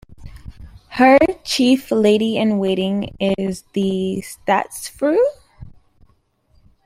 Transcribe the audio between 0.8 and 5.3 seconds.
Her chief lady-in-waiting is the "statsfru".